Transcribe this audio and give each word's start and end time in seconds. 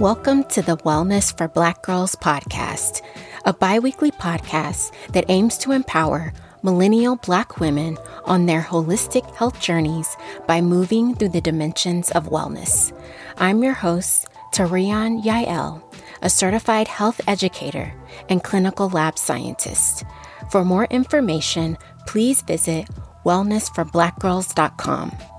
Welcome 0.00 0.44
to 0.44 0.62
the 0.62 0.78
Wellness 0.78 1.36
for 1.36 1.46
Black 1.46 1.82
Girls 1.82 2.14
podcast, 2.14 3.02
a 3.44 3.52
bi 3.52 3.80
weekly 3.80 4.10
podcast 4.10 4.94
that 5.12 5.26
aims 5.28 5.58
to 5.58 5.72
empower 5.72 6.32
millennial 6.62 7.16
Black 7.16 7.60
women 7.60 7.98
on 8.24 8.46
their 8.46 8.62
holistic 8.62 9.36
health 9.36 9.60
journeys 9.60 10.16
by 10.46 10.62
moving 10.62 11.14
through 11.14 11.28
the 11.28 11.42
dimensions 11.42 12.10
of 12.12 12.30
wellness. 12.30 12.98
I'm 13.36 13.62
your 13.62 13.74
host, 13.74 14.26
Tarian 14.54 15.22
Yael, 15.22 15.82
a 16.22 16.30
certified 16.30 16.88
health 16.88 17.20
educator 17.28 17.92
and 18.30 18.42
clinical 18.42 18.88
lab 18.88 19.18
scientist. 19.18 20.04
For 20.50 20.64
more 20.64 20.86
information, 20.86 21.76
please 22.06 22.40
visit 22.40 22.88
wellnessforblackgirls.com. 23.26 25.29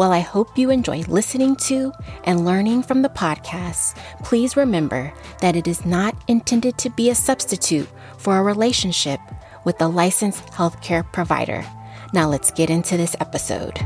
While 0.00 0.12
I 0.12 0.20
hope 0.20 0.56
you 0.56 0.70
enjoy 0.70 1.02
listening 1.08 1.56
to 1.68 1.92
and 2.24 2.46
learning 2.46 2.84
from 2.84 3.02
the 3.02 3.10
podcast, 3.10 3.98
please 4.24 4.56
remember 4.56 5.12
that 5.42 5.56
it 5.56 5.68
is 5.68 5.84
not 5.84 6.16
intended 6.26 6.78
to 6.78 6.88
be 6.88 7.10
a 7.10 7.14
substitute 7.14 7.86
for 8.16 8.38
a 8.38 8.42
relationship 8.42 9.20
with 9.66 9.78
a 9.82 9.86
licensed 9.86 10.46
healthcare 10.46 11.04
provider. 11.12 11.66
Now 12.14 12.30
let's 12.30 12.50
get 12.50 12.70
into 12.70 12.96
this 12.96 13.14
episode. 13.20 13.78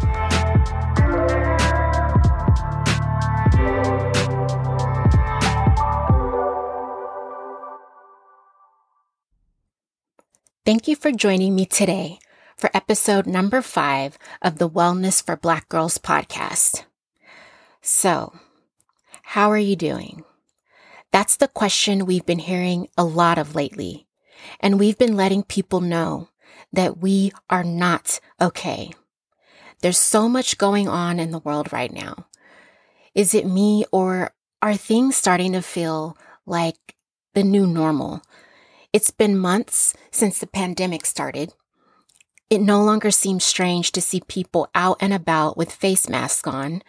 Thank 10.64 10.86
you 10.86 10.94
for 10.94 11.10
joining 11.10 11.56
me 11.56 11.66
today 11.66 12.20
for 12.64 12.70
episode 12.72 13.26
number 13.26 13.60
five 13.60 14.16
of 14.40 14.56
the 14.56 14.70
Wellness 14.70 15.22
for 15.22 15.36
Black 15.36 15.68
Girls 15.68 15.98
podcast. 15.98 16.84
So, 17.82 18.32
how 19.22 19.50
are 19.50 19.58
you 19.58 19.76
doing? 19.76 20.24
That's 21.12 21.36
the 21.36 21.48
question 21.48 22.06
we've 22.06 22.24
been 22.24 22.38
hearing 22.38 22.88
a 22.96 23.04
lot 23.04 23.36
of 23.36 23.54
lately. 23.54 24.06
And 24.60 24.80
we've 24.80 24.96
been 24.96 25.14
letting 25.14 25.42
people 25.42 25.82
know 25.82 26.30
that 26.72 26.96
we 26.96 27.32
are 27.50 27.64
not 27.64 28.18
okay. 28.40 28.94
There's 29.82 29.98
so 29.98 30.26
much 30.26 30.56
going 30.56 30.88
on 30.88 31.20
in 31.20 31.32
the 31.32 31.40
world 31.40 31.70
right 31.70 31.92
now. 31.92 32.28
Is 33.14 33.34
it 33.34 33.44
me 33.46 33.84
or 33.92 34.32
are 34.62 34.74
things 34.74 35.16
starting 35.16 35.52
to 35.52 35.60
feel 35.60 36.16
like 36.46 36.94
the 37.34 37.44
new 37.44 37.66
normal? 37.66 38.22
It's 38.94 39.10
been 39.10 39.36
months 39.36 39.94
since 40.10 40.38
the 40.38 40.46
pandemic 40.46 41.04
started 41.04 41.52
it 42.50 42.60
no 42.60 42.82
longer 42.82 43.10
seems 43.10 43.44
strange 43.44 43.92
to 43.92 44.00
see 44.00 44.20
people 44.28 44.68
out 44.74 44.98
and 45.00 45.12
about 45.12 45.56
with 45.56 45.72
face 45.72 46.08
masks 46.08 46.46
on. 46.46 46.82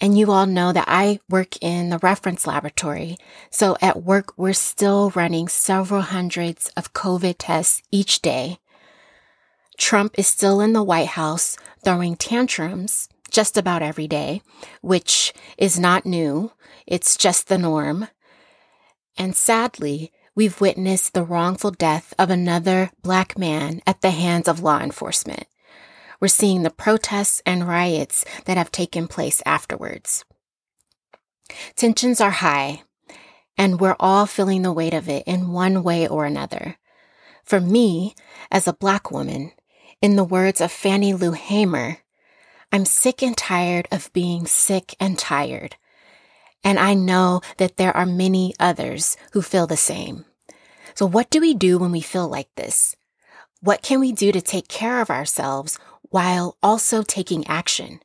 And 0.00 0.18
you 0.18 0.30
all 0.32 0.46
know 0.46 0.72
that 0.72 0.86
I 0.88 1.20
work 1.28 1.62
in 1.62 1.90
the 1.90 1.98
reference 1.98 2.46
laboratory. 2.46 3.16
So 3.50 3.76
at 3.82 4.02
work, 4.02 4.32
we're 4.36 4.54
still 4.54 5.10
running 5.10 5.48
several 5.48 6.00
hundreds 6.00 6.70
of 6.76 6.94
COVID 6.94 7.36
tests 7.38 7.82
each 7.90 8.22
day. 8.22 8.58
Trump 9.76 10.14
is 10.18 10.26
still 10.26 10.60
in 10.60 10.72
the 10.72 10.82
White 10.82 11.08
House 11.08 11.56
throwing 11.84 12.16
tantrums 12.16 13.08
just 13.30 13.56
about 13.56 13.82
every 13.82 14.06
day, 14.06 14.42
which 14.82 15.32
is 15.56 15.78
not 15.78 16.06
new. 16.06 16.52
It's 16.86 17.16
just 17.16 17.48
the 17.48 17.58
norm. 17.58 18.08
And 19.16 19.36
sadly, 19.36 20.12
we've 20.34 20.60
witnessed 20.60 21.14
the 21.14 21.22
wrongful 21.22 21.70
death 21.70 22.14
of 22.18 22.30
another 22.30 22.90
black 23.02 23.38
man 23.38 23.82
at 23.86 24.00
the 24.00 24.10
hands 24.10 24.48
of 24.48 24.62
law 24.62 24.80
enforcement. 24.80 25.46
We're 26.20 26.28
seeing 26.28 26.62
the 26.62 26.70
protests 26.70 27.42
and 27.46 27.66
riots 27.66 28.24
that 28.44 28.56
have 28.56 28.70
taken 28.70 29.08
place 29.08 29.42
afterwards. 29.46 30.24
Tensions 31.76 32.20
are 32.20 32.30
high, 32.30 32.82
and 33.56 33.80
we're 33.80 33.96
all 33.98 34.26
feeling 34.26 34.62
the 34.62 34.72
weight 34.72 34.94
of 34.94 35.08
it 35.08 35.24
in 35.26 35.52
one 35.52 35.82
way 35.82 36.06
or 36.06 36.24
another. 36.24 36.76
For 37.44 37.60
me, 37.60 38.14
as 38.50 38.68
a 38.68 38.72
black 38.72 39.10
woman, 39.10 39.52
in 40.00 40.16
the 40.16 40.24
words 40.24 40.60
of 40.60 40.70
Fannie 40.70 41.14
Lou 41.14 41.32
Hamer, 41.32 41.98
I'm 42.72 42.84
sick 42.84 43.22
and 43.22 43.36
tired 43.36 43.88
of 43.90 44.12
being 44.12 44.46
sick 44.46 44.94
and 45.00 45.18
tired. 45.18 45.76
And 46.62 46.78
I 46.78 46.94
know 46.94 47.40
that 47.56 47.76
there 47.76 47.96
are 47.96 48.06
many 48.06 48.54
others 48.60 49.16
who 49.32 49.42
feel 49.42 49.66
the 49.66 49.76
same. 49.76 50.24
So 50.94 51.06
what 51.06 51.30
do 51.30 51.40
we 51.40 51.54
do 51.54 51.78
when 51.78 51.92
we 51.92 52.00
feel 52.00 52.28
like 52.28 52.48
this? 52.56 52.96
What 53.60 53.82
can 53.82 54.00
we 54.00 54.12
do 54.12 54.32
to 54.32 54.40
take 54.40 54.68
care 54.68 55.00
of 55.00 55.10
ourselves 55.10 55.78
while 56.02 56.56
also 56.62 57.02
taking 57.02 57.46
action? 57.46 58.00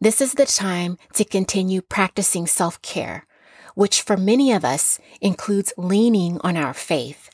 This 0.00 0.20
is 0.20 0.34
the 0.34 0.46
time 0.46 0.96
to 1.14 1.24
continue 1.24 1.82
practicing 1.82 2.46
self 2.46 2.80
care, 2.82 3.26
which 3.74 4.02
for 4.02 4.16
many 4.16 4.52
of 4.52 4.64
us 4.64 5.00
includes 5.20 5.72
leaning 5.76 6.40
on 6.42 6.56
our 6.56 6.74
faith. 6.74 7.30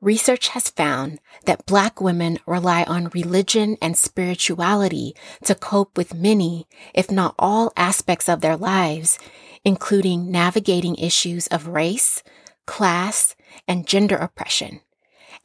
Research 0.00 0.48
has 0.48 0.68
found 0.68 1.20
that 1.46 1.64
Black 1.64 2.00
women 2.00 2.38
rely 2.46 2.82
on 2.84 3.08
religion 3.14 3.78
and 3.80 3.96
spirituality 3.96 5.14
to 5.44 5.54
cope 5.54 5.96
with 5.96 6.14
many, 6.14 6.66
if 6.94 7.10
not 7.10 7.34
all 7.38 7.72
aspects 7.76 8.28
of 8.28 8.42
their 8.42 8.56
lives, 8.56 9.18
including 9.64 10.30
navigating 10.30 10.96
issues 10.96 11.46
of 11.46 11.68
race, 11.68 12.22
class, 12.66 13.34
and 13.66 13.86
gender 13.86 14.16
oppression. 14.16 14.80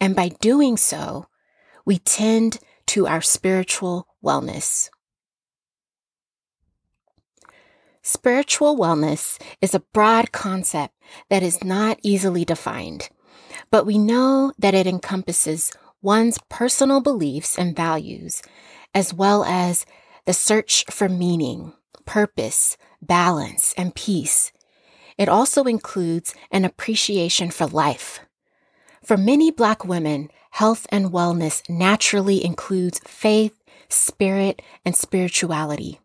And 0.02 0.16
by 0.16 0.30
doing 0.42 0.76
so, 0.76 1.28
we 1.86 1.98
tend 2.00 2.60
to 2.88 3.08
our 3.08 3.22
spiritual 3.22 4.08
wellness. 4.24 4.90
Spiritual 8.02 8.78
wellness 8.78 9.42
is 9.62 9.74
a 9.74 9.84
broad 9.94 10.32
concept 10.32 10.94
that 11.30 11.44
is 11.44 11.64
not 11.64 12.00
easily 12.02 12.44
defined, 12.44 13.10
but 13.70 13.86
we 13.86 13.98
know 13.98 14.54
that 14.58 14.74
it 14.74 14.88
encompasses 14.88 15.72
one's 16.02 16.38
personal 16.50 17.02
beliefs 17.02 17.58
and 17.58 17.76
values, 17.76 18.42
as 18.94 19.14
well 19.14 19.44
as 19.44 19.86
the 20.26 20.34
search 20.34 20.86
for 20.90 21.10
meaning, 21.10 21.74
purpose, 22.06 22.78
balance, 23.02 23.74
and 23.78 23.96
peace. 23.96 24.52
It 25.18 25.30
also 25.30 25.64
includes 25.64 26.34
an 26.52 26.66
appreciation 26.66 27.52
for 27.52 27.68
life. 27.68 28.20
For 29.04 29.18
many 29.18 29.52
Black 29.52 29.86
women, 29.86 30.30
health 30.52 30.86
and 30.90 31.12
wellness 31.12 31.68
naturally 31.70 32.44
includes 32.44 33.00
faith, 33.06 33.54
spirit, 33.90 34.62
and 34.86 34.96
spirituality. 34.96 36.00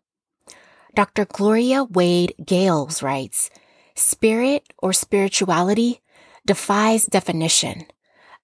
Dr. 0.95 1.25
Gloria 1.25 1.83
Wade 1.83 2.33
Gayles 2.41 3.03
writes, 3.03 3.51
Spirit 3.93 4.63
or 4.79 4.93
spirituality 4.93 6.01
defies 6.47 7.05
definition, 7.05 7.85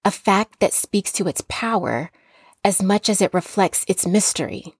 a 0.04 0.10
fact 0.12 0.60
that 0.60 0.72
speaks 0.72 1.10
to 1.12 1.26
its 1.26 1.42
power 1.48 2.12
as 2.62 2.82
much 2.82 3.08
as 3.08 3.20
it 3.20 3.34
reflects 3.34 3.84
its 3.88 4.06
mystery. 4.06 4.74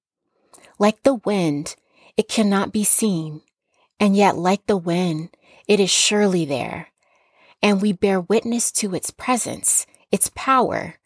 Like 0.79 1.03
the 1.03 1.15
wind, 1.15 1.75
it 2.17 2.29
cannot 2.29 2.73
be 2.73 2.85
seen, 2.85 3.43
and 3.99 4.15
yet, 4.15 4.37
like 4.37 4.67
the 4.67 4.77
wind, 4.77 5.37
it 5.67 5.81
is 5.81 5.91
surely 5.91 6.45
there. 6.45 6.89
And 7.63 7.81
we 7.81 7.93
bear 7.93 8.21
witness 8.21 8.71
to 8.73 8.95
its 8.95 9.11
presence, 9.11 9.87
its 10.13 10.31
power. 10.35 10.97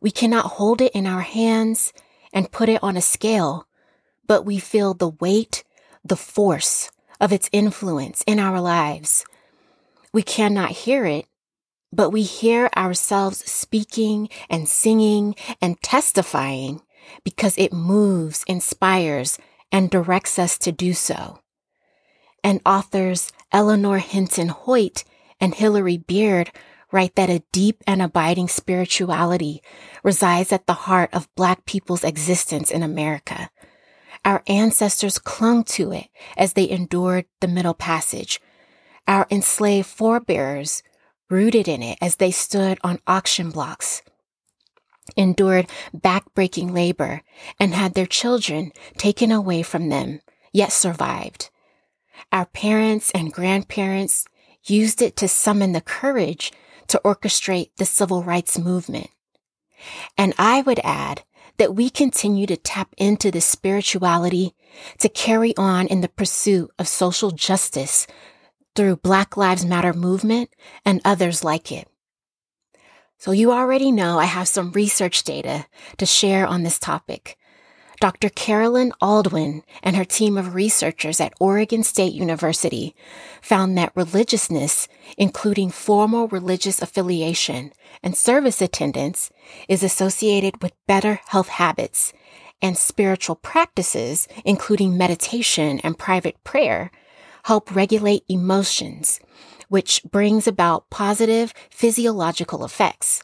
We 0.00 0.10
cannot 0.10 0.52
hold 0.52 0.80
it 0.80 0.92
in 0.92 1.06
our 1.06 1.20
hands 1.20 1.92
and 2.32 2.50
put 2.50 2.68
it 2.68 2.82
on 2.82 2.96
a 2.96 3.02
scale, 3.02 3.68
but 4.26 4.44
we 4.44 4.58
feel 4.58 4.94
the 4.94 5.10
weight, 5.20 5.62
the 6.04 6.16
force 6.16 6.90
of 7.20 7.32
its 7.32 7.48
influence 7.52 8.24
in 8.26 8.38
our 8.38 8.60
lives. 8.60 9.24
We 10.12 10.22
cannot 10.22 10.70
hear 10.70 11.04
it, 11.04 11.26
but 11.94 12.10
we 12.10 12.22
hear 12.22 12.70
ourselves 12.76 13.38
speaking 13.50 14.28
and 14.50 14.68
singing 14.68 15.34
and 15.60 15.80
testifying 15.82 16.80
because 17.24 17.56
it 17.58 17.72
moves, 17.72 18.44
inspires, 18.46 19.38
and 19.70 19.90
directs 19.90 20.38
us 20.38 20.58
to 20.58 20.72
do 20.72 20.92
so 20.92 21.38
and 22.44 22.60
authors 22.66 23.32
Eleanor 23.50 23.98
Hinton 23.98 24.50
Hoytt 24.50 25.02
and 25.40 25.54
Hilary 25.54 25.96
Beard 25.96 26.52
write 26.92 27.16
that 27.16 27.30
a 27.30 27.42
deep 27.50 27.82
and 27.86 28.02
abiding 28.02 28.46
spirituality 28.46 29.62
resides 30.04 30.52
at 30.52 30.66
the 30.66 30.74
heart 30.74 31.10
of 31.12 31.34
Black 31.34 31.64
people's 31.64 32.04
existence 32.04 32.70
in 32.70 32.82
America. 32.82 33.50
Our 34.24 34.42
ancestors 34.46 35.18
clung 35.18 35.64
to 35.64 35.90
it 35.90 36.08
as 36.36 36.52
they 36.52 36.68
endured 36.68 37.24
the 37.40 37.48
Middle 37.48 37.74
Passage. 37.74 38.40
Our 39.08 39.26
enslaved 39.30 39.88
forebears 39.88 40.82
rooted 41.30 41.68
in 41.68 41.82
it 41.82 41.98
as 42.00 42.16
they 42.16 42.30
stood 42.30 42.78
on 42.82 43.00
auction 43.06 43.50
blocks, 43.50 44.02
endured 45.16 45.68
backbreaking 45.96 46.72
labor, 46.72 47.22
and 47.58 47.74
had 47.74 47.94
their 47.94 48.06
children 48.06 48.72
taken 48.96 49.32
away 49.32 49.62
from 49.62 49.88
them, 49.88 50.20
yet 50.52 50.72
survived. 50.72 51.50
Our 52.32 52.46
parents 52.46 53.10
and 53.12 53.32
grandparents 53.32 54.26
used 54.64 55.02
it 55.02 55.16
to 55.16 55.28
summon 55.28 55.72
the 55.72 55.80
courage 55.80 56.52
to 56.88 57.00
orchestrate 57.04 57.70
the 57.76 57.84
civil 57.84 58.22
rights 58.22 58.58
movement. 58.58 59.08
And 60.16 60.34
I 60.38 60.62
would 60.62 60.80
add 60.82 61.24
that 61.56 61.74
we 61.74 61.90
continue 61.90 62.46
to 62.46 62.56
tap 62.56 62.94
into 62.96 63.30
this 63.30 63.44
spirituality 63.44 64.54
to 64.98 65.08
carry 65.08 65.56
on 65.56 65.86
in 65.86 66.00
the 66.00 66.08
pursuit 66.08 66.70
of 66.78 66.88
social 66.88 67.30
justice 67.30 68.06
through 68.74 68.96
Black 68.96 69.36
Lives 69.36 69.64
Matter 69.64 69.92
movement 69.92 70.50
and 70.84 71.00
others 71.04 71.44
like 71.44 71.70
it. 71.70 71.88
So 73.18 73.30
you 73.30 73.52
already 73.52 73.90
know 73.90 74.18
I 74.18 74.24
have 74.24 74.48
some 74.48 74.72
research 74.72 75.24
data 75.24 75.66
to 75.96 76.06
share 76.06 76.46
on 76.46 76.62
this 76.62 76.78
topic. 76.78 77.38
Dr. 78.00 78.28
Carolyn 78.28 78.92
Aldwin 79.00 79.62
and 79.82 79.96
her 79.96 80.04
team 80.04 80.36
of 80.36 80.54
researchers 80.54 81.20
at 81.20 81.32
Oregon 81.40 81.82
State 81.82 82.12
University 82.12 82.94
found 83.40 83.78
that 83.78 83.92
religiousness, 83.94 84.88
including 85.16 85.70
formal 85.70 86.28
religious 86.28 86.82
affiliation 86.82 87.72
and 88.02 88.16
service 88.16 88.60
attendance, 88.60 89.30
is 89.68 89.82
associated 89.82 90.62
with 90.62 90.72
better 90.86 91.20
health 91.28 91.48
habits 91.48 92.12
and 92.60 92.76
spiritual 92.76 93.36
practices, 93.36 94.28
including 94.44 94.98
meditation 94.98 95.80
and 95.80 95.98
private 95.98 96.42
prayer, 96.44 96.90
help 97.44 97.74
regulate 97.74 98.24
emotions, 98.28 99.20
which 99.68 100.02
brings 100.10 100.46
about 100.46 100.90
positive 100.90 101.52
physiological 101.70 102.64
effects. 102.64 103.22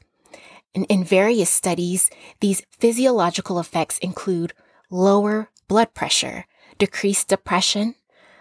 And 0.75 0.87
in 0.89 1.05
various 1.05 1.51
studies, 1.51 2.11
these 2.41 2.63
physiological 2.71 3.59
effects 3.59 3.99
include 3.99 4.53
lower 4.91 5.51
blood 5.69 5.95
pressure, 5.95 6.47
decreased 6.79 7.29
depression, 7.29 7.95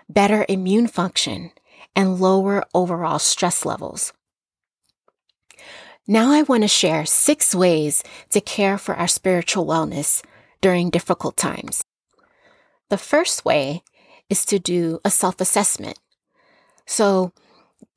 better 0.07 0.45
immune 0.49 0.87
function, 0.87 1.51
and 1.95 2.19
lower 2.19 2.63
overall 2.73 3.19
stress 3.19 3.65
levels. 3.65 4.13
Now 6.07 6.31
I 6.31 6.41
want 6.41 6.63
to 6.63 6.67
share 6.67 7.05
six 7.05 7.53
ways 7.53 8.03
to 8.31 8.41
care 8.41 8.77
for 8.77 8.95
our 8.95 9.07
spiritual 9.07 9.65
wellness 9.65 10.23
during 10.59 10.89
difficult 10.89 11.37
times. 11.37 11.83
The 12.89 12.97
first 12.97 13.45
way 13.45 13.83
is 14.29 14.45
to 14.45 14.59
do 14.59 14.99
a 15.03 15.09
self 15.09 15.41
assessment. 15.41 15.99
So 16.85 17.33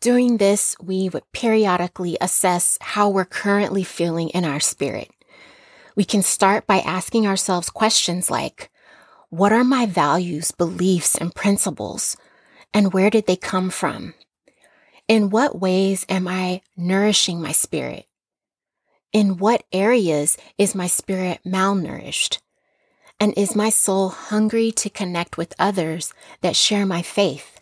doing 0.00 0.38
this, 0.38 0.76
we 0.80 1.08
would 1.08 1.30
periodically 1.32 2.16
assess 2.20 2.78
how 2.80 3.08
we're 3.08 3.24
currently 3.24 3.84
feeling 3.84 4.28
in 4.30 4.44
our 4.44 4.60
spirit. 4.60 5.10
We 5.94 6.04
can 6.04 6.22
start 6.22 6.66
by 6.66 6.78
asking 6.78 7.26
ourselves 7.26 7.70
questions 7.70 8.30
like, 8.30 8.70
what 9.28 9.52
are 9.52 9.64
my 9.64 9.86
values, 9.86 10.50
beliefs, 10.50 11.16
and 11.16 11.34
principles? 11.34 12.16
And 12.74 12.92
where 12.92 13.10
did 13.10 13.26
they 13.26 13.36
come 13.36 13.70
from? 13.70 14.14
In 15.08 15.30
what 15.30 15.58
ways 15.60 16.06
am 16.08 16.28
I 16.28 16.62
nourishing 16.76 17.40
my 17.40 17.52
spirit? 17.52 18.06
In 19.12 19.36
what 19.36 19.64
areas 19.72 20.38
is 20.56 20.74
my 20.74 20.86
spirit 20.86 21.40
malnourished? 21.46 22.38
And 23.22 23.32
is 23.36 23.54
my 23.54 23.70
soul 23.70 24.08
hungry 24.08 24.72
to 24.72 24.90
connect 24.90 25.38
with 25.38 25.54
others 25.56 26.12
that 26.40 26.56
share 26.56 26.84
my 26.84 27.02
faith? 27.02 27.56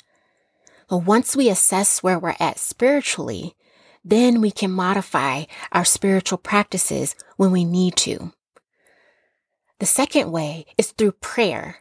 Well, 0.88 1.02
once 1.02 1.36
we 1.36 1.50
assess 1.50 2.02
where 2.02 2.18
we're 2.18 2.34
at 2.40 2.58
spiritually, 2.58 3.54
then 4.02 4.40
we 4.40 4.52
can 4.52 4.70
modify 4.70 5.44
our 5.70 5.84
spiritual 5.84 6.38
practices 6.38 7.14
when 7.36 7.50
we 7.50 7.66
need 7.66 7.96
to. 7.96 8.32
The 9.80 9.84
second 9.84 10.32
way 10.32 10.64
is 10.78 10.92
through 10.92 11.12
prayer. 11.20 11.80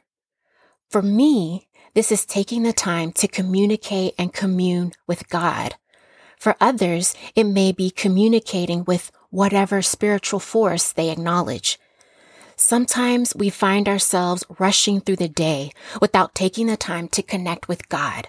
For 0.90 1.02
me, 1.02 1.70
this 1.94 2.12
is 2.12 2.26
taking 2.26 2.64
the 2.64 2.74
time 2.74 3.14
to 3.14 3.30
communicate 3.30 4.14
and 4.18 4.34
commune 4.34 4.92
with 5.08 5.30
God. 5.30 5.76
For 6.38 6.58
others, 6.60 7.16
it 7.34 7.46
may 7.46 7.72
be 7.72 7.92
communicating 7.92 8.84
with 8.84 9.10
whatever 9.30 9.82
spiritual 9.82 10.42
force 10.42 10.92
they 10.92 11.10
acknowledge. 11.12 11.80
Sometimes 12.62 13.34
we 13.34 13.50
find 13.50 13.88
ourselves 13.88 14.44
rushing 14.60 15.00
through 15.00 15.16
the 15.16 15.30
day 15.30 15.72
without 16.02 16.36
taking 16.36 16.68
the 16.68 16.76
time 16.76 17.08
to 17.08 17.24
connect 17.24 17.70
with 17.70 17.88
God. 17.88 18.28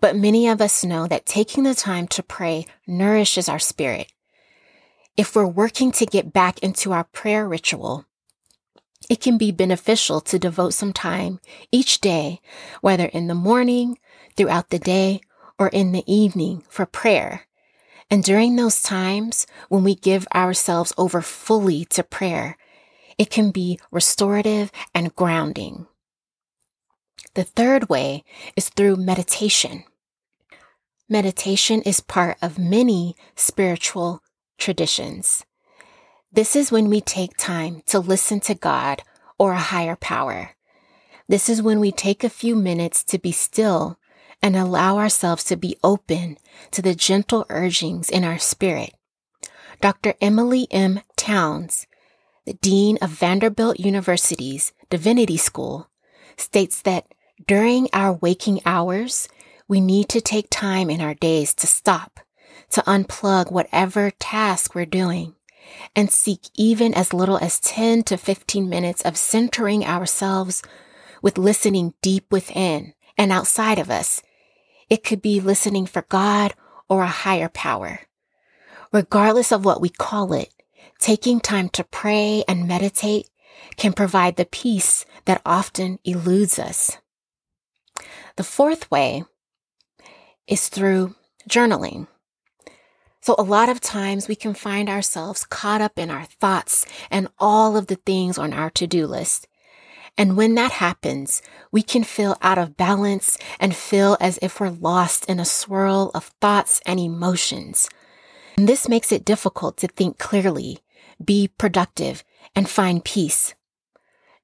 But 0.00 0.16
many 0.16 0.48
of 0.48 0.60
us 0.60 0.84
know 0.84 1.06
that 1.06 1.24
taking 1.24 1.62
the 1.62 1.76
time 1.76 2.08
to 2.08 2.22
pray 2.24 2.66
nourishes 2.84 3.48
our 3.48 3.60
spirit. 3.60 4.12
If 5.16 5.36
we're 5.36 5.46
working 5.46 5.92
to 5.92 6.04
get 6.04 6.32
back 6.32 6.58
into 6.64 6.92
our 6.92 7.04
prayer 7.04 7.46
ritual, 7.46 8.06
it 9.08 9.20
can 9.20 9.38
be 9.38 9.52
beneficial 9.52 10.20
to 10.22 10.38
devote 10.38 10.74
some 10.74 10.92
time 10.92 11.38
each 11.70 12.00
day, 12.00 12.40
whether 12.80 13.06
in 13.06 13.28
the 13.28 13.36
morning, 13.36 13.98
throughout 14.36 14.70
the 14.70 14.80
day, 14.80 15.20
or 15.60 15.68
in 15.68 15.92
the 15.92 16.02
evening 16.12 16.64
for 16.68 16.86
prayer. 16.86 17.42
And 18.10 18.24
during 18.24 18.56
those 18.56 18.82
times 18.82 19.46
when 19.68 19.84
we 19.84 19.94
give 19.94 20.26
ourselves 20.34 20.92
over 20.98 21.22
fully 21.22 21.84
to 21.86 22.02
prayer, 22.02 22.56
it 23.18 23.30
can 23.30 23.50
be 23.50 23.78
restorative 23.90 24.70
and 24.94 25.14
grounding. 25.14 25.86
The 27.34 27.44
third 27.44 27.88
way 27.88 28.24
is 28.56 28.68
through 28.68 28.96
meditation. 28.96 29.84
Meditation 31.08 31.82
is 31.82 32.00
part 32.00 32.38
of 32.40 32.58
many 32.58 33.16
spiritual 33.34 34.22
traditions. 34.58 35.44
This 36.32 36.56
is 36.56 36.72
when 36.72 36.88
we 36.88 37.00
take 37.00 37.36
time 37.36 37.82
to 37.86 37.98
listen 37.98 38.40
to 38.40 38.54
God 38.54 39.02
or 39.38 39.52
a 39.52 39.58
higher 39.58 39.96
power. 39.96 40.50
This 41.28 41.48
is 41.48 41.62
when 41.62 41.80
we 41.80 41.92
take 41.92 42.24
a 42.24 42.28
few 42.28 42.54
minutes 42.54 43.02
to 43.04 43.18
be 43.18 43.32
still 43.32 43.98
and 44.42 44.56
allow 44.56 44.98
ourselves 44.98 45.44
to 45.44 45.56
be 45.56 45.76
open 45.82 46.36
to 46.70 46.82
the 46.82 46.94
gentle 46.94 47.46
urgings 47.48 48.10
in 48.10 48.24
our 48.24 48.38
spirit. 48.38 48.94
Dr. 49.80 50.14
Emilie 50.20 50.68
M. 50.70 51.00
Townes 51.16 51.86
the 52.44 52.54
Dean 52.54 52.98
of 53.00 53.10
Vanderbilt 53.10 53.80
University's 53.80 54.72
Divinity 54.90 55.36
School, 55.36 55.88
states 56.36 56.82
that 56.82 57.06
during 57.46 57.88
our 57.92 58.12
waking 58.12 58.60
hours, 58.66 59.28
we 59.66 59.80
need 59.80 60.08
to 60.10 60.20
take 60.20 60.48
time 60.50 60.90
in 60.90 61.00
our 61.00 61.14
days 61.14 61.54
to 61.54 61.66
stop, 61.66 62.20
to 62.70 62.82
unplug 62.82 63.50
whatever 63.50 64.10
task 64.10 64.74
we're 64.74 64.84
doing, 64.84 65.34
and 65.96 66.10
seek 66.10 66.40
even 66.54 66.92
as 66.92 67.14
little 67.14 67.38
as 67.38 67.60
10 67.60 68.02
to 68.04 68.16
15 68.16 68.68
minutes 68.68 69.02
of 69.02 69.16
centering 69.16 69.84
ourselves 69.84 70.62
with 71.22 71.38
listening 71.38 71.94
deep 72.02 72.30
within 72.30 72.92
and 73.16 73.32
outside 73.32 73.78
of 73.78 73.90
us. 73.90 74.22
It 74.90 75.02
could 75.02 75.22
be 75.22 75.40
listening 75.40 75.86
for 75.86 76.02
God 76.02 76.52
or 76.88 77.02
a 77.02 77.06
higher 77.06 77.48
power. 77.48 78.00
Regardless 78.92 79.50
of 79.50 79.64
what 79.64 79.80
we 79.80 79.88
call 79.88 80.34
it, 80.34 80.53
taking 80.98 81.40
time 81.40 81.68
to 81.70 81.84
pray 81.84 82.44
and 82.48 82.68
meditate 82.68 83.28
can 83.76 83.92
provide 83.92 84.36
the 84.36 84.44
peace 84.44 85.04
that 85.24 85.42
often 85.44 85.98
eludes 86.04 86.58
us. 86.58 86.98
The 88.36 88.44
fourth 88.44 88.90
way 88.90 89.24
is 90.46 90.68
through 90.68 91.14
journaling. 91.48 92.06
So 93.20 93.34
a 93.38 93.42
lot 93.42 93.68
of 93.70 93.80
times 93.80 94.28
we 94.28 94.34
can 94.34 94.52
find 94.52 94.88
ourselves 94.88 95.46
caught 95.46 95.80
up 95.80 95.98
in 95.98 96.10
our 96.10 96.24
thoughts 96.24 96.84
and 97.10 97.28
all 97.38 97.76
of 97.76 97.86
the 97.86 97.96
things 97.96 98.36
on 98.36 98.52
our 98.52 98.70
to-do 98.70 99.06
list. 99.06 99.46
And 100.18 100.36
when 100.36 100.54
that 100.56 100.72
happens, 100.72 101.42
we 101.72 101.82
can 101.82 102.04
feel 102.04 102.36
out 102.42 102.58
of 102.58 102.76
balance 102.76 103.38
and 103.58 103.74
feel 103.74 104.16
as 104.20 104.38
if 104.42 104.60
we're 104.60 104.68
lost 104.68 105.24
in 105.28 105.40
a 105.40 105.44
swirl 105.44 106.10
of 106.14 106.26
thoughts 106.40 106.80
and 106.84 107.00
emotions. 107.00 107.88
And 108.56 108.68
this 108.68 108.88
makes 108.88 109.10
it 109.12 109.24
difficult 109.24 109.76
to 109.78 109.88
think 109.88 110.18
clearly 110.18 110.80
be 111.22 111.48
productive, 111.48 112.24
and 112.54 112.68
find 112.68 113.04
peace. 113.04 113.54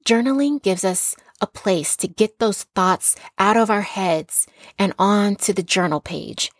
Journaling 0.05 0.63
gives 0.63 0.85
us 0.85 1.15
a 1.41 1.47
place 1.47 1.97
to 1.97 2.09
get 2.09 2.39
those 2.39 2.65
thoughts 2.75 3.17
out 3.39 3.57
of 3.57 3.71
our 3.71 3.83
heads 3.83 4.47
and 4.79 4.93
onto 4.99 5.53
the 5.53 5.63
journal 5.63 6.01
page. 6.01 6.51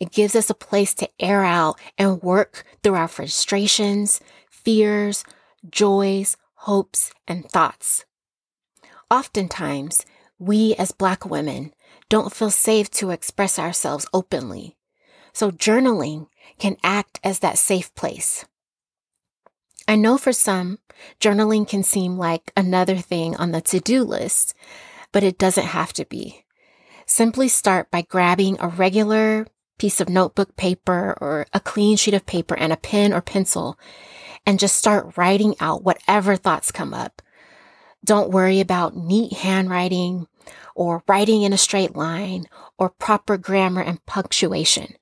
It 0.00 0.12
gives 0.12 0.34
us 0.34 0.50
a 0.50 0.54
place 0.54 0.94
to 0.94 1.10
air 1.20 1.44
out 1.44 1.78
and 1.96 2.22
work 2.22 2.64
through 2.82 2.94
our 2.94 3.08
frustrations, 3.08 4.20
fears, 4.50 5.24
joys, 5.68 6.36
hopes, 6.54 7.12
and 7.28 7.48
thoughts. 7.48 8.04
Oftentimes, 9.10 10.04
we 10.38 10.74
as 10.74 10.90
Black 10.90 11.24
women 11.24 11.72
don't 12.08 12.34
feel 12.34 12.50
safe 12.50 12.90
to 12.90 13.10
express 13.10 13.58
ourselves 13.58 14.06
openly. 14.12 14.76
So 15.32 15.50
journaling 15.50 16.28
can 16.58 16.76
act 16.82 17.20
as 17.24 17.40
that 17.40 17.58
safe 17.58 17.94
place. 17.94 18.44
I 19.86 19.96
know 19.96 20.16
for 20.16 20.32
some, 20.32 20.78
journaling 21.20 21.68
can 21.68 21.82
seem 21.82 22.16
like 22.16 22.52
another 22.56 22.96
thing 22.96 23.36
on 23.36 23.52
the 23.52 23.60
to 23.62 23.80
do 23.80 24.02
list, 24.02 24.54
but 25.12 25.22
it 25.22 25.38
doesn't 25.38 25.66
have 25.66 25.92
to 25.94 26.04
be. 26.06 26.44
Simply 27.06 27.48
start 27.48 27.90
by 27.90 28.02
grabbing 28.02 28.56
a 28.58 28.68
regular 28.68 29.46
piece 29.78 30.00
of 30.00 30.08
notebook 30.08 30.56
paper 30.56 31.16
or 31.20 31.46
a 31.52 31.60
clean 31.60 31.96
sheet 31.96 32.14
of 32.14 32.26
paper 32.26 32.56
and 32.56 32.72
a 32.72 32.76
pen 32.76 33.12
or 33.12 33.20
pencil 33.20 33.78
and 34.46 34.58
just 34.58 34.76
start 34.76 35.16
writing 35.16 35.54
out 35.60 35.84
whatever 35.84 36.36
thoughts 36.36 36.72
come 36.72 36.94
up. 36.94 37.20
Don't 38.04 38.30
worry 38.30 38.60
about 38.60 38.96
neat 38.96 39.32
handwriting 39.32 40.26
or 40.74 41.02
writing 41.08 41.42
in 41.42 41.52
a 41.52 41.58
straight 41.58 41.96
line 41.96 42.46
or 42.78 42.90
proper 42.90 43.36
grammar 43.36 43.82
and 43.82 44.04
punctuation. 44.06 44.94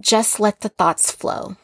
Just 0.00 0.38
let 0.38 0.60
the 0.60 0.68
thoughts 0.68 1.10
flow. 1.10 1.56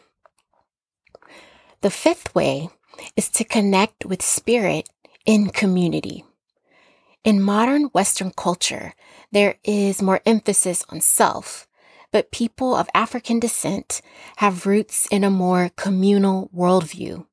The 1.83 1.91
fifth 1.91 2.35
way 2.35 2.69
is 3.17 3.29
to 3.31 3.45
connect 3.45 4.05
with 4.05 4.23
spirit 4.23 4.89
in 5.25 5.51
community. 5.51 6.25
In 7.25 7.41
modern 7.41 7.85
Western 7.95 8.33
culture, 8.33 8.95
there 9.33 9.57
is 9.65 10.03
more 10.03 10.21
emphasis 10.27 10.85
on 10.89 11.01
self, 11.01 11.67
but 12.11 12.31
people 12.31 12.75
of 12.75 12.89
African 12.93 13.41
descent 13.41 14.03
have 14.37 14.67
roots 14.67 15.07
in 15.11 15.25
a 15.25 15.31
more 15.31 15.71
communal 15.77 16.51
worldview. 16.55 17.27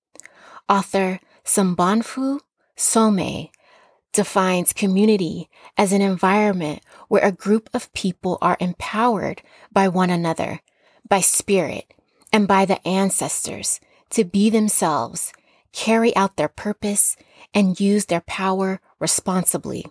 Author 0.70 1.20
Msobonfu 1.44 2.40
Somé 2.78 3.50
defines 4.14 4.74
community 4.74 5.50
as 5.78 5.92
an 5.92 6.02
environment 6.02 6.82
where 7.08 7.24
a 7.24 7.32
group 7.32 7.70
of 7.74 7.92
people 7.94 8.38
are 8.42 8.58
empowered 8.60 9.42
by 9.72 9.88
one 9.88 10.10
another, 10.10 10.62
by 11.12 11.20
spirit, 11.20 11.94
and 12.32 12.48
by 12.48 12.64
the 12.64 12.88
ancestors 12.88 13.82
to 14.10 14.24
be 14.24 14.50
themselves, 14.50 15.34
carry 15.74 16.16
out 16.16 16.38
their 16.38 16.48
purpose, 16.48 17.18
and 17.54 17.82
use 17.82 18.06
their 18.06 18.22
power 18.22 18.80
responsibly. 18.98 19.86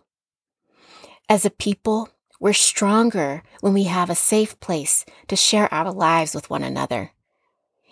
As 1.29 1.45
a 1.45 1.51
people, 1.51 2.09
we're 2.41 2.55
stronger 2.55 3.43
when 3.61 3.75
we 3.75 3.85
have 3.85 4.09
a 4.09 4.15
safe 4.15 4.59
place 4.61 5.05
to 5.29 5.37
share 5.37 5.73
our 5.75 5.93
lives 5.93 6.35
with 6.35 6.49
one 6.49 6.63
another. 6.63 7.11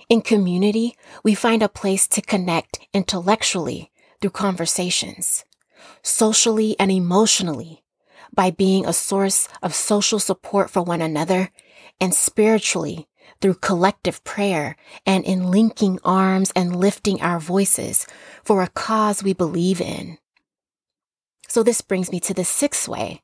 In 0.09 0.23
community, 0.23 0.97
we 1.23 1.35
find 1.35 1.63
a 1.63 1.69
place 1.69 2.09
to 2.09 2.23
connect 2.23 2.79
intellectually 2.95 3.93
through 4.23 4.31
conversations, 4.31 5.45
socially 6.01 6.77
and 6.81 6.91
emotionally 6.91 7.85
by 8.35 8.51
being 8.51 8.87
a 8.87 8.95
source 8.95 9.49
of 9.63 9.75
social 9.75 10.19
support 10.19 10.71
for 10.71 10.81
one 10.81 11.03
another, 11.03 11.51
and 12.01 12.15
spiritually 12.15 13.07
through 13.41 13.55
collective 13.55 14.23
prayer 14.25 14.77
and 15.07 15.25
in 15.25 15.51
linking 15.51 15.99
arms 16.05 16.53
and 16.55 16.77
lifting 16.77 17.21
our 17.21 17.39
voices 17.39 18.07
for 18.45 18.63
a 18.63 18.69
cause 18.69 19.23
we 19.23 19.33
believe 19.33 19.81
in. 19.81 20.19
So 21.49 21.63
this 21.63 21.81
brings 21.81 22.11
me 22.11 22.21
to 22.21 22.35
the 22.35 22.45
sixth 22.45 22.89
way 22.89 23.23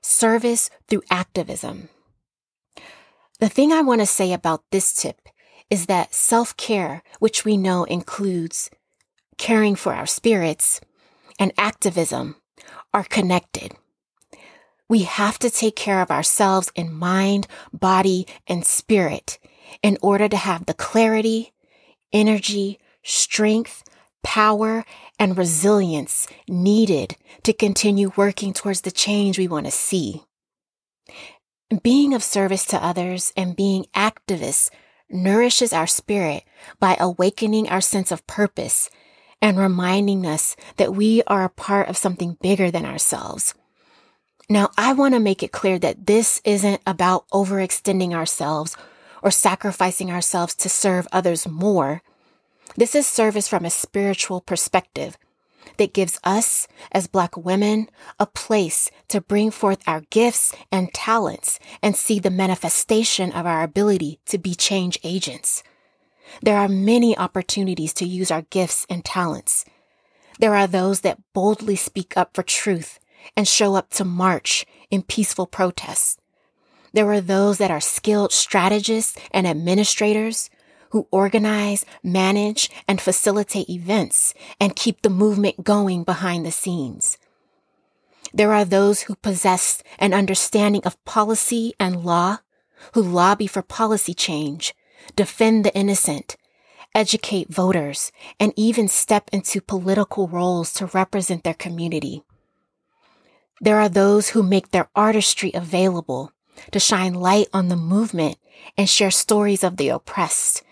service 0.00 0.70
through 0.88 1.02
activism. 1.10 1.88
The 3.40 3.48
thing 3.48 3.72
I 3.72 3.82
want 3.82 4.00
to 4.00 4.06
say 4.06 4.32
about 4.32 4.62
this 4.70 4.94
tip 4.94 5.28
is 5.70 5.86
that 5.86 6.14
self 6.14 6.56
care, 6.56 7.02
which 7.18 7.44
we 7.44 7.56
know 7.56 7.84
includes 7.84 8.70
caring 9.36 9.76
for 9.76 9.94
our 9.94 10.06
spirits 10.06 10.80
and 11.38 11.52
activism, 11.58 12.36
are 12.92 13.04
connected. 13.04 13.72
We 14.88 15.02
have 15.02 15.38
to 15.40 15.50
take 15.50 15.76
care 15.76 16.00
of 16.00 16.10
ourselves 16.10 16.72
in 16.74 16.92
mind, 16.92 17.46
body, 17.72 18.26
and 18.46 18.64
spirit 18.64 19.38
in 19.82 19.98
order 20.00 20.28
to 20.28 20.36
have 20.36 20.66
the 20.66 20.74
clarity, 20.74 21.52
energy, 22.12 22.78
strength, 23.02 23.84
power, 24.22 24.84
and 25.18 25.36
resilience 25.36 26.26
needed 26.48 27.16
to 27.42 27.52
continue 27.52 28.12
working 28.16 28.52
towards 28.52 28.80
the 28.80 28.90
change 28.90 29.38
we 29.38 29.48
want 29.48 29.66
to 29.66 29.72
see. 29.72 30.22
Being 31.82 32.14
of 32.14 32.24
service 32.24 32.64
to 32.66 32.82
others 32.82 33.32
and 33.36 33.54
being 33.56 33.84
activists 33.94 34.70
nourishes 35.10 35.72
our 35.72 35.86
spirit 35.86 36.44
by 36.80 36.96
awakening 36.98 37.68
our 37.68 37.82
sense 37.82 38.10
of 38.10 38.26
purpose 38.26 38.88
and 39.40 39.58
reminding 39.58 40.26
us 40.26 40.56
that 40.76 40.94
we 40.94 41.22
are 41.26 41.44
a 41.44 41.50
part 41.50 41.88
of 41.88 41.96
something 41.96 42.38
bigger 42.40 42.70
than 42.70 42.86
ourselves. 42.86 43.54
Now, 44.50 44.70
I 44.78 44.94
want 44.94 45.12
to 45.12 45.20
make 45.20 45.42
it 45.42 45.52
clear 45.52 45.78
that 45.78 46.06
this 46.06 46.40
isn't 46.42 46.80
about 46.86 47.28
overextending 47.28 48.14
ourselves 48.14 48.76
or 49.22 49.30
sacrificing 49.30 50.10
ourselves 50.10 50.54
to 50.56 50.70
serve 50.70 51.06
others 51.12 51.46
more. 51.46 52.02
This 52.74 52.94
is 52.94 53.06
service 53.06 53.46
from 53.46 53.66
a 53.66 53.70
spiritual 53.70 54.40
perspective 54.40 55.18
that 55.76 55.92
gives 55.92 56.18
us, 56.24 56.66
as 56.90 57.06
Black 57.06 57.36
women, 57.36 57.90
a 58.18 58.24
place 58.24 58.90
to 59.08 59.20
bring 59.20 59.50
forth 59.50 59.86
our 59.86 60.00
gifts 60.08 60.54
and 60.72 60.94
talents 60.94 61.58
and 61.82 61.94
see 61.94 62.18
the 62.18 62.30
manifestation 62.30 63.32
of 63.32 63.44
our 63.44 63.62
ability 63.62 64.18
to 64.26 64.38
be 64.38 64.54
change 64.54 64.98
agents. 65.04 65.62
There 66.40 66.56
are 66.56 66.68
many 66.68 67.16
opportunities 67.18 67.92
to 67.94 68.06
use 68.06 68.30
our 68.30 68.42
gifts 68.42 68.86
and 68.88 69.04
talents. 69.04 69.66
There 70.40 70.54
are 70.54 70.66
those 70.66 71.00
that 71.02 71.20
boldly 71.34 71.76
speak 71.76 72.16
up 72.16 72.34
for 72.34 72.42
truth 72.42 72.98
and 73.36 73.46
show 73.46 73.74
up 73.74 73.90
to 73.90 74.04
march 74.04 74.66
in 74.90 75.02
peaceful 75.02 75.46
protests. 75.46 76.18
There 76.92 77.10
are 77.12 77.20
those 77.20 77.58
that 77.58 77.70
are 77.70 77.80
skilled 77.80 78.32
strategists 78.32 79.18
and 79.30 79.46
administrators 79.46 80.50
who 80.90 81.06
organize, 81.10 81.84
manage, 82.02 82.70
and 82.86 83.00
facilitate 83.00 83.68
events 83.68 84.32
and 84.58 84.74
keep 84.74 85.02
the 85.02 85.10
movement 85.10 85.64
going 85.64 86.02
behind 86.02 86.46
the 86.46 86.50
scenes. 86.50 87.18
There 88.32 88.52
are 88.52 88.64
those 88.64 89.02
who 89.02 89.14
possess 89.16 89.82
an 89.98 90.12
understanding 90.12 90.82
of 90.84 91.02
policy 91.04 91.74
and 91.78 92.04
law, 92.04 92.38
who 92.94 93.02
lobby 93.02 93.46
for 93.46 93.62
policy 93.62 94.14
change, 94.14 94.74
defend 95.16 95.64
the 95.64 95.74
innocent, 95.74 96.36
educate 96.94 97.48
voters, 97.48 98.12
and 98.40 98.52
even 98.56 98.88
step 98.88 99.28
into 99.32 99.60
political 99.60 100.28
roles 100.28 100.72
to 100.74 100.86
represent 100.86 101.44
their 101.44 101.54
community. 101.54 102.22
There 103.60 103.80
are 103.80 103.88
those 103.88 104.30
who 104.30 104.42
make 104.42 104.70
their 104.70 104.88
artistry 104.94 105.50
available 105.52 106.32
to 106.70 106.78
shine 106.78 107.14
light 107.14 107.48
on 107.52 107.68
the 107.68 107.76
movement 107.76 108.36
and 108.76 108.88
share 108.88 109.10
stories 109.10 109.64
of 109.64 109.76
the 109.76 109.88
oppressed. 109.88 110.62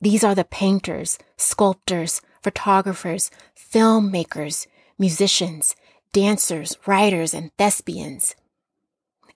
These 0.00 0.24
are 0.24 0.34
the 0.34 0.44
painters, 0.44 1.18
sculptors, 1.36 2.20
photographers, 2.42 3.30
filmmakers, 3.56 4.66
musicians, 4.98 5.76
dancers, 6.12 6.76
writers, 6.86 7.32
and 7.32 7.52
thespians. 7.56 8.34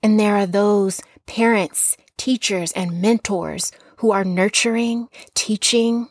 And 0.03 0.19
there 0.19 0.37
are 0.37 0.47
those 0.47 1.01
parents, 1.27 1.97
teachers, 2.17 2.73
and 2.73 3.01
mentors 3.01 3.73
who 3.99 4.11
are 4.11 4.25
nurturing, 4.25 5.09
teaching, 5.35 6.09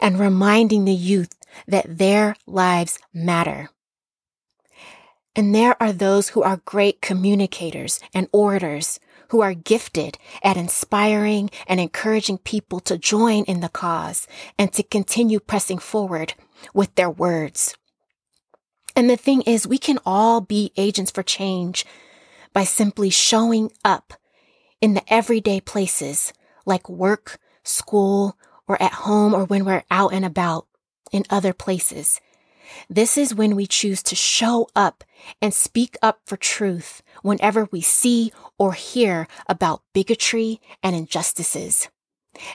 and 0.00 0.18
reminding 0.18 0.84
the 0.84 0.92
youth 0.92 1.32
that 1.66 1.98
their 1.98 2.36
lives 2.46 2.98
matter. 3.14 3.70
And 5.36 5.54
there 5.54 5.80
are 5.80 5.92
those 5.92 6.30
who 6.30 6.42
are 6.42 6.62
great 6.64 7.02
communicators 7.02 8.00
and 8.14 8.26
orators 8.32 8.98
who 9.28 9.42
are 9.42 9.54
gifted 9.54 10.16
at 10.42 10.56
inspiring 10.56 11.50
and 11.66 11.78
encouraging 11.78 12.38
people 12.38 12.80
to 12.80 12.96
join 12.96 13.44
in 13.44 13.60
the 13.60 13.68
cause 13.68 14.26
and 14.58 14.72
to 14.72 14.82
continue 14.82 15.38
pressing 15.38 15.78
forward 15.78 16.34
with 16.72 16.94
their 16.94 17.10
words. 17.10 17.76
And 18.94 19.10
the 19.10 19.16
thing 19.16 19.42
is, 19.42 19.66
we 19.66 19.78
can 19.78 19.98
all 20.06 20.40
be 20.40 20.72
agents 20.76 21.10
for 21.10 21.22
change 21.22 21.84
by 22.54 22.64
simply 22.64 23.10
showing 23.10 23.70
up 23.84 24.14
in 24.80 24.94
the 24.94 25.12
everyday 25.12 25.60
places 25.60 26.32
like 26.64 26.88
work, 26.88 27.38
school, 27.62 28.38
or 28.66 28.80
at 28.80 28.92
home, 28.92 29.34
or 29.34 29.44
when 29.44 29.66
we're 29.66 29.84
out 29.90 30.14
and 30.14 30.24
about 30.24 30.66
in 31.12 31.24
other 31.28 31.52
places. 31.52 32.20
This 32.88 33.16
is 33.16 33.34
when 33.34 33.56
we 33.56 33.66
choose 33.66 34.02
to 34.04 34.16
show 34.16 34.68
up 34.74 35.04
and 35.40 35.52
speak 35.52 35.96
up 36.02 36.20
for 36.26 36.36
truth 36.36 37.02
whenever 37.22 37.68
we 37.70 37.80
see 37.80 38.32
or 38.58 38.72
hear 38.72 39.26
about 39.48 39.82
bigotry 39.92 40.60
and 40.82 40.94
injustices. 40.94 41.88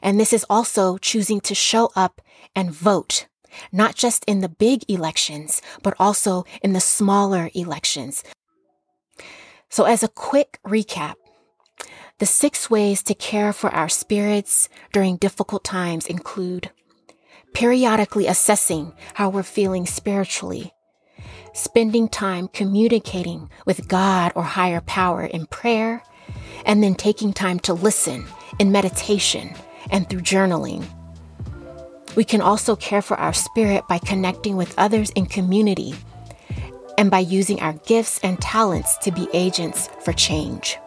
And 0.02 0.20
this 0.20 0.34
is 0.34 0.46
also 0.50 0.98
choosing 0.98 1.42
to 1.42 1.56
show 1.56 1.92
up 1.96 2.22
and 2.56 2.72
vote, 2.72 3.28
not 3.72 3.96
just 3.96 4.24
in 4.26 4.42
the 4.42 4.50
big 4.50 4.84
elections, 4.90 5.62
but 5.82 5.96
also 6.00 6.46
in 6.62 6.74
the 6.74 6.80
smaller 6.80 7.50
elections. 7.54 8.24
So 9.70 9.86
as 9.86 10.04
a 10.04 10.08
quick 10.08 10.60
recap, 10.66 11.16
the 12.20 12.26
six 12.26 12.70
ways 12.70 13.02
to 13.04 13.16
care 13.16 13.52
for 13.52 13.72
our 13.72 13.90
spirits 13.90 14.70
during 14.94 15.18
difficult 15.18 15.64
times 15.64 16.06
include 16.06 16.70
periodically 17.54 18.28
assessing 18.28 18.94
how 19.14 19.30
we're 19.30 19.44
feeling 19.44 19.86
spiritually, 19.86 20.74
spending 21.54 22.08
time 22.08 22.48
communicating 22.48 23.50
with 23.66 23.88
God 23.88 24.32
or 24.36 24.44
higher 24.44 24.82
power 24.82 25.24
in 25.26 25.46
prayer, 25.48 26.04
and 26.66 26.84
then 26.84 26.96
taking 26.96 27.34
time 27.34 27.60
to 27.60 27.74
listen 27.74 28.26
in 28.60 28.72
meditation 28.72 29.54
and 29.90 30.10
through 30.10 30.22
journaling. 30.22 30.86
We 32.16 32.24
can 32.24 32.42
also 32.42 32.76
care 32.76 33.02
for 33.02 33.18
our 33.18 33.34
spirit 33.34 33.88
by 33.88 34.00
connecting 34.00 34.58
with 34.58 34.78
others 34.78 35.10
in 35.12 35.26
community 35.26 35.96
and 36.98 37.10
by 37.10 37.20
using 37.20 37.60
our 37.62 37.74
gifts 37.74 38.20
and 38.22 38.40
talents 38.42 38.98
to 38.98 39.12
be 39.12 39.28
agents 39.34 39.90
for 40.02 40.14
change. 40.14 40.78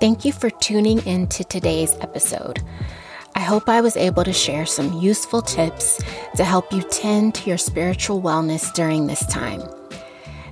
Thank 0.00 0.24
you 0.24 0.32
for 0.32 0.48
tuning 0.50 1.00
in 1.00 1.26
to 1.28 1.44
today's 1.44 1.94
episode. 2.00 2.62
I 3.34 3.40
hope 3.40 3.68
I 3.68 3.80
was 3.80 3.96
able 3.96 4.24
to 4.24 4.32
share 4.32 4.66
some 4.66 5.00
useful 5.00 5.42
tips 5.42 6.02
to 6.36 6.44
help 6.44 6.72
you 6.72 6.82
tend 6.82 7.34
to 7.36 7.48
your 7.48 7.58
spiritual 7.58 8.20
wellness 8.20 8.72
during 8.72 9.06
this 9.06 9.24
time. 9.26 9.62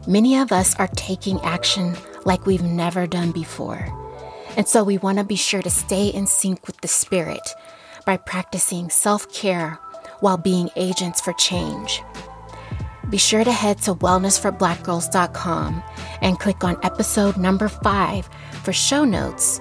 Many 0.07 0.39
of 0.39 0.53
us 0.53 0.75
are 0.77 0.89
taking 0.89 1.41
action 1.41 1.97
like 2.25 2.47
we've 2.47 2.63
never 2.63 3.07
done 3.07 3.33
before. 3.33 3.87
And 4.57 4.67
so 4.67 4.83
we 4.83 4.99
want 4.99 5.19
to 5.19 5.25
be 5.25 5.37
sure 5.37 5.63
to 5.63 5.71
stay 5.71 6.09
in 6.09 6.27
sync 6.27 6.67
with 6.67 6.81
the 6.81 6.89
Spirit 6.89 7.55
by 8.07 8.17
practicing 8.17 8.91
self 8.91 9.31
care 9.33 9.79
while 10.21 10.39
being 10.39 10.71
agents 10.77 11.21
for 11.21 11.33
change. 11.35 12.03
Be 13.11 13.19
sure 13.19 13.45
to 13.45 13.53
head 13.53 13.79
to 13.83 13.95
wellnessforblackgirls.com 13.95 15.83
and 16.21 16.39
click 16.39 16.65
on 16.65 16.79
episode 16.83 17.37
number 17.37 17.69
five 17.69 18.29
for 18.63 18.73
show 18.73 19.05
notes. 19.05 19.61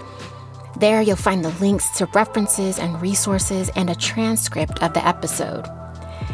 There, 0.80 1.02
you'll 1.02 1.16
find 1.16 1.44
the 1.44 1.50
links 1.60 1.90
to 1.98 2.06
references 2.14 2.78
and 2.78 3.02
resources 3.02 3.70
and 3.76 3.90
a 3.90 3.96
transcript 3.96 4.84
of 4.84 4.94
the 4.94 5.06
episode. 5.06 5.66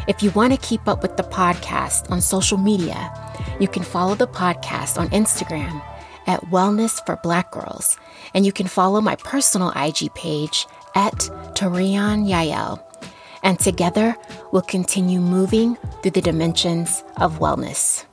If 0.06 0.22
you 0.22 0.32
want 0.32 0.52
to 0.52 0.58
keep 0.58 0.86
up 0.86 1.00
with 1.00 1.16
the 1.16 1.22
podcast 1.22 2.10
on 2.10 2.20
social 2.20 2.58
media, 2.58 3.10
you 3.58 3.68
can 3.68 3.82
follow 3.82 4.14
the 4.14 4.26
podcast 4.26 5.00
on 5.00 5.08
Instagram 5.08 5.82
at 6.26 6.42
Wellness 6.50 7.04
for 7.06 7.16
Black 7.22 7.52
Girls, 7.52 7.96
and 8.34 8.44
you 8.44 8.52
can 8.52 8.66
follow 8.66 9.00
my 9.00 9.16
personal 9.16 9.72
IG 9.76 10.12
page 10.14 10.66
at 10.94 11.14
Torian 11.54 12.28
Yael. 12.28 12.82
And 13.42 13.58
together, 13.58 14.14
we'll 14.52 14.60
continue 14.62 15.20
moving 15.20 15.76
through 16.02 16.12
the 16.12 16.20
dimensions 16.20 17.02
of 17.16 17.38
wellness. 17.38 18.04